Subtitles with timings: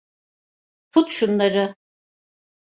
[0.91, 1.75] Tut şunları.